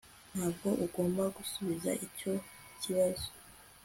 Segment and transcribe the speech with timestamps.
[0.31, 2.33] Ntabwo ugomba gusubiza icyo
[2.81, 3.27] kibazo